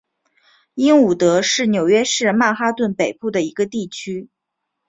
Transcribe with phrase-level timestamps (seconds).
[0.73, 4.29] 英伍德是纽约市曼哈顿北部的一个地区。